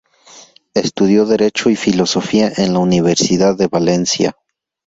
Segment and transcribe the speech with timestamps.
[0.73, 4.35] Estudió Derecho y Filosofía en la Universidad de Valencia.